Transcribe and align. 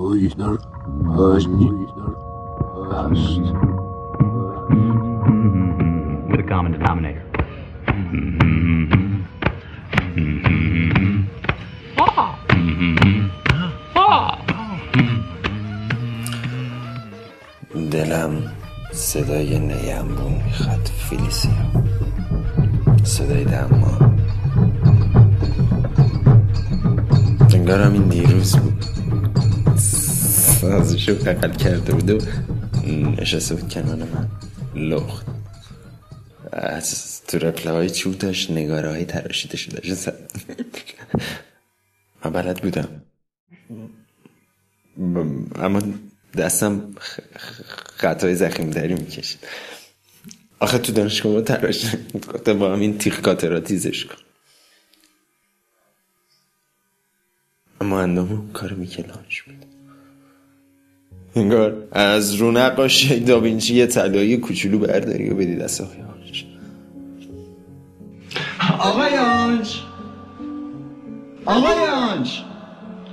Poisoner, 0.00 0.56
past. 2.88 3.18
with 6.30 6.40
a 6.40 6.46
common 6.52 6.72
denominator. 6.72 7.24
دلم 17.90 18.32
صدای 18.92 19.58
نیمبون 19.58 20.32
می‌خواد 20.32 20.90
فیلیسیا 21.08 21.52
صدای 23.02 23.44
انگارم 27.54 27.92
این 27.92 28.08
دیروز 28.08 28.56
بود. 28.56 28.89
سازشو 30.60 31.14
بغل 31.14 31.52
کرده 31.52 31.92
بود 31.92 32.10
و 32.10 32.18
نشسته 33.20 33.54
بود 33.54 33.72
کنار 33.72 33.96
من. 33.96 34.28
لخت. 34.74 35.26
از 36.52 37.22
تو 37.22 37.38
رپله 37.38 37.72
های 37.72 37.90
چوبش 37.90 38.50
نگاره 38.50 38.88
های 38.88 39.04
تراشیده 39.04 39.56
شده 39.56 39.94
زد 39.94 40.32
من 42.24 42.32
بلد 42.32 42.62
بودم. 42.62 43.02
اما 45.54 45.82
دستم 46.36 46.94
خطای 47.96 48.34
زخیم 48.34 48.70
داری 48.70 48.94
می‌کشید. 48.94 49.40
آخه 50.58 50.78
تو 50.78 50.92
دانشگاه 50.92 51.32
ما 51.32 51.40
تراش 51.40 51.94
گفتم 52.32 52.58
با 52.58 52.72
همین 52.72 52.98
تیغ 52.98 53.20
کاترا 53.20 53.60
تیزش 53.60 54.04
کن. 54.04 54.18
اما 57.80 58.00
اندامو 58.00 58.52
کار 58.52 58.72
میکلانش 58.72 59.42
بود. 59.42 59.69
انگار 61.36 61.76
از 61.92 62.34
رو 62.34 62.52
نقاشی 62.52 63.20
داوینچی 63.20 63.74
یه 63.74 63.86
طلایی 63.86 64.36
کوچولو 64.36 64.78
برداری 64.78 65.30
و 65.30 65.34
بدی 65.34 65.56
دست 65.56 65.80
آقایانش 65.80 66.44
آقایانج 68.78 69.80
آقایانج 71.46 72.42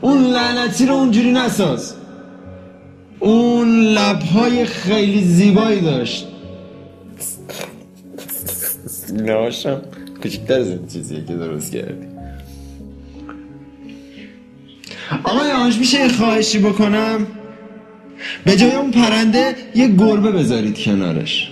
اون 0.00 0.24
لعنتی 0.24 0.86
رو 0.86 0.94
اونجوری 0.94 1.32
نساز. 1.32 1.94
اون 3.18 3.80
لبهای 3.80 4.64
خیلی 4.64 5.24
زیبایی 5.24 5.80
داشت. 5.80 6.26
سینه‌هاشم 8.86 9.82
کوچکتر 10.22 10.54
از 10.54 10.68
این 10.68 10.86
چیزیه 10.86 11.24
که 11.24 11.34
درست 11.34 11.72
کردی. 11.72 12.06
آقای 15.24 15.50
آنج 15.50 15.78
میشه 15.78 16.08
خواهشی 16.08 16.58
بکنم؟ 16.58 17.26
به 18.48 18.56
جای 18.56 18.74
اون 18.74 18.90
پرنده 18.90 19.54
یه 19.74 19.88
گربه 19.88 20.32
بذارید 20.32 20.78
کنارش. 20.78 21.50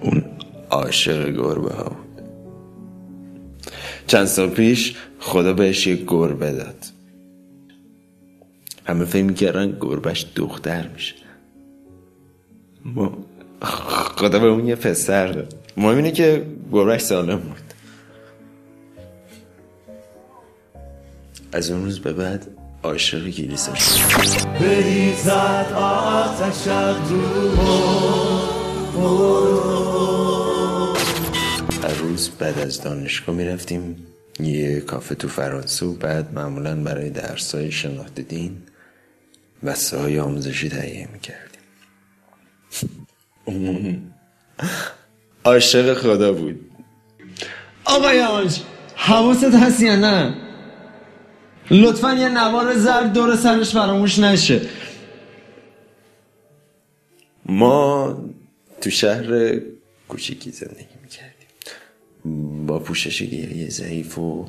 اون 0.00 0.24
عاشق 0.70 1.30
گربه 1.30 1.74
ها. 1.74 1.88
بود 1.88 2.24
چند 4.06 4.24
سال 4.24 4.50
پیش 4.50 4.96
خدا 5.18 5.52
بهش 5.52 5.86
یه 5.86 5.94
گربه 6.06 6.52
داد. 6.52 6.84
همه 8.86 9.04
فکر 9.04 9.22
می‌کردن 9.22 9.76
گربهش 9.80 10.26
دختر 10.34 10.88
میشه. 10.94 11.14
ما 12.84 13.18
خدا 14.16 14.38
به 14.38 14.46
اون 14.46 14.68
یه 14.68 14.74
پسر 14.74 15.26
داد. 15.26 15.54
مهم 15.76 15.96
اینه 15.96 16.12
که 16.12 16.46
گربهش 16.72 17.00
سالم 17.00 17.38
بود. 17.38 17.74
از 21.52 21.70
اون 21.70 21.84
روز 21.84 21.98
به 21.98 22.12
بعد 22.12 22.57
عاشق 22.82 23.54
شد. 23.54 24.48
بریزد 24.60 25.72
آتش 25.76 26.68
هر 31.82 31.94
روز 31.98 32.30
بعد 32.30 32.58
از 32.58 32.82
دانشگاه 32.82 33.36
می‌رفتیم. 33.36 34.06
یه 34.40 34.80
کافه 34.80 35.14
تو 35.14 35.28
فرانسه 35.28 35.86
و 35.86 35.92
بعد 35.92 36.34
معمولا 36.34 36.76
برای 36.76 37.10
درس 37.10 37.54
های 37.54 37.72
شناخت 37.72 38.20
دین 38.20 38.56
بسته 39.64 39.98
های 39.98 40.20
آموزشی 40.20 40.68
تهیه 40.68 41.08
می‌کردیم. 41.12 41.60
عاشق 45.44 45.94
خدا 45.94 46.32
بود. 46.32 46.60
آقای 47.84 48.22
آنج 48.22 48.60
حواست 48.96 49.54
هست 49.54 49.82
یا 49.82 49.96
نه؟ 49.96 50.47
لطفا 51.70 52.12
یه 52.12 52.28
نوار 52.28 52.78
زرد 52.78 53.12
دور 53.12 53.36
سرش 53.36 53.72
فراموش 53.72 54.18
نشه. 54.18 54.60
ما 57.46 58.18
تو 58.80 58.90
شهر 58.90 59.60
کوچیکی 60.08 60.50
زندگی 60.50 60.98
می‌کردیم. 61.02 62.66
با 62.66 62.78
پوشش 62.78 63.22
گیاهی 63.22 63.70
ضعیف 63.70 64.18
و 64.18 64.48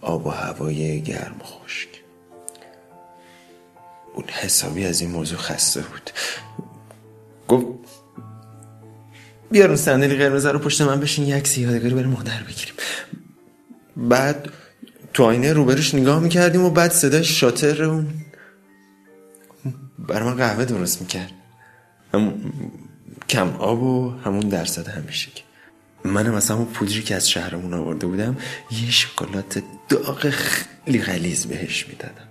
آب 0.00 0.26
و 0.26 0.30
هوای 0.30 1.02
گرم 1.02 1.40
خشک. 1.42 1.88
اون 4.14 4.24
حسابی 4.28 4.84
از 4.84 5.00
این 5.00 5.10
موضوع 5.10 5.38
خسته 5.38 5.80
بود. 5.80 6.10
گفت 7.48 7.66
بیار 9.50 9.68
اون 9.68 9.76
صندلی 9.76 10.16
قرمز 10.16 10.46
رو 10.46 10.58
پشت 10.58 10.80
من 10.80 11.00
بشین 11.00 11.26
یک 11.26 11.34
عکس 11.34 11.58
یادگاری 11.58 11.94
برای 11.94 12.06
مادر 12.06 12.42
بگیریم. 12.42 12.74
بعد 13.96 14.48
تو 15.18 15.24
آینه 15.24 15.52
روبروش 15.52 15.94
نگاه 15.94 16.20
می‌کردیم 16.20 16.64
و 16.64 16.70
بعد 16.70 16.90
صدای 16.90 17.24
شاتر 17.24 17.84
اون 17.84 18.06
برای 19.98 20.28
من 20.28 20.34
قهوه 20.34 20.64
درست 20.64 21.00
می‌کرد. 21.00 21.32
همون 22.14 22.52
کم 23.28 23.48
آب 23.48 23.82
و 23.82 24.10
همون 24.10 24.40
درصد 24.40 24.88
همیشه 24.88 25.30
منم 26.04 26.34
از 26.34 26.50
همون 26.50 26.64
پودری 26.64 27.02
که 27.02 27.14
از 27.14 27.30
شهرمون 27.30 27.74
آورده 27.74 28.06
بودم 28.06 28.36
یه 28.70 28.90
شکلات 28.90 29.62
داغ 29.88 30.30
خیلی 30.30 31.02
غلیظ 31.02 31.46
بهش 31.46 31.88
می‌دادم. 31.88 32.28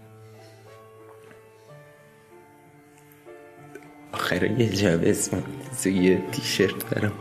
آخر 4.11 4.43
یه 4.43 4.69
جعبه 4.69 5.09
اسم 5.09 5.43
یه 5.85 6.21
تیشرت 6.31 6.85
برام 6.85 7.13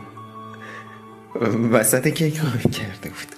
وسط 1.73 2.07
کیک 2.07 2.33
کرده 2.71 3.09
بود. 3.09 3.35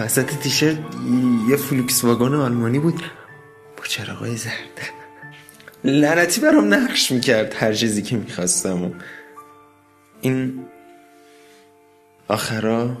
وسط 0.00 0.34
تیشرت 0.34 0.78
یه 1.48 1.56
فلوکس 1.56 2.04
واگن 2.04 2.34
آلمانی 2.34 2.78
بود. 2.78 3.02
با 3.76 3.84
چراغای 3.84 4.36
زرد. 4.36 4.80
لعنتی 5.84 6.40
برام 6.40 6.74
نقش 6.74 7.12
می‌کرد 7.12 7.54
هر 7.54 7.72
چیزی 7.72 8.02
که 8.02 8.16
می‌خواستم. 8.16 9.00
این 10.20 10.66
آخرا 12.28 12.96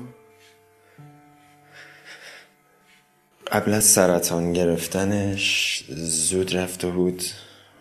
قبل 3.52 3.72
از 3.72 3.84
سرطان 3.84 4.52
گرفتنش 4.52 5.84
زود 5.98 6.56
رفته 6.56 6.88
بود 6.88 7.22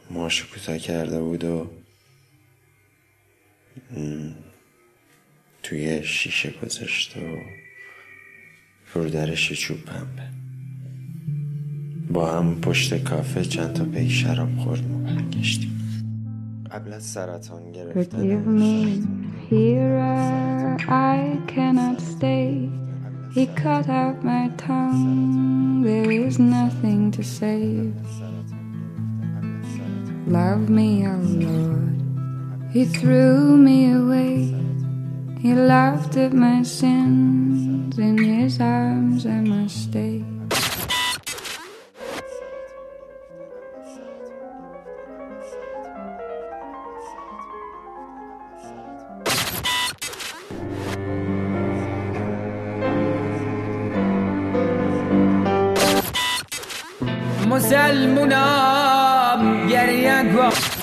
موهاشو 0.10 0.50
کوتاه 0.54 0.78
کرده 0.78 1.20
بود 1.20 1.44
و 1.44 1.72
توی 5.64 6.04
شیشه 6.04 6.54
گذاشت 6.64 7.18
و 7.18 7.20
رو 8.94 9.10
درش 9.10 9.52
یه 9.52 9.58
چوب 9.58 9.78
پنبه 9.78 10.30
با 12.14 12.32
هم 12.32 12.56
پشت 12.62 13.04
کافه 13.04 13.46
چند 13.46 13.74
تا 13.74 13.86
پی 13.86 14.10
شراب 14.10 14.58
خوردیم 14.58 14.96
و 14.96 15.04
برگشتیم 15.04 15.72
قبل 16.72 16.94
از 16.94 17.04
سرطان 17.04 17.62
me, 18.62 18.76
here 19.50 19.98
I 20.88 21.40
cannot 21.48 22.00
stay. 22.02 22.70
He 23.36 23.46
cut 23.64 23.88
out 23.90 24.24
my 24.24 24.46
tongue, 24.58 25.82
there 25.84 26.12
is 26.12 26.38
nothing 26.40 27.12
to 27.12 27.24
save. 27.24 27.94
Love 30.28 30.70
me, 30.70 30.90
oh 31.08 31.24
Lord. 31.48 31.98
He 32.74 32.86
threw 32.86 33.58
me 33.68 33.92
away. 34.02 34.36
He 35.44 35.52
laughed 35.56 36.16
at 36.18 36.34
my 36.34 36.62
sins. 36.64 37.98
In 37.98 38.18
his 38.18 38.62
arms 39.20 39.26
I 39.26 39.42
must 39.42 39.84
stay. 39.84 40.24
مسلمونم 57.50 59.40
گریه 59.70 60.24
کن 60.36 60.79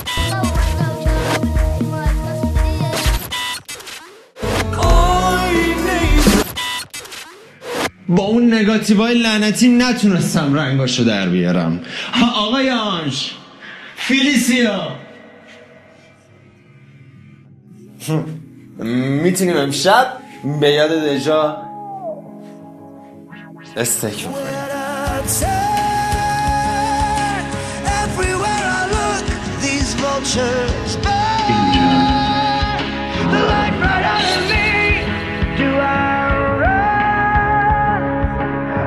با 8.09 8.23
اون 8.23 8.55
نگاتیوهای 8.55 9.19
لعنتی 9.19 9.69
نتونستم 9.69 10.55
رنگاشو 10.55 11.05
در 11.05 11.29
بیارم. 11.29 11.81
ها 12.13 12.47
آقای 12.47 12.71
آنش 12.71 13.35
فیلیسیا. 13.97 14.93
می‌تونیم 19.23 19.57
امشب 19.57 20.13
به 20.61 20.71
یاد 20.71 20.91
دجا 20.91 21.57
استیک 23.77 24.29
بخوریم 24.29 24.57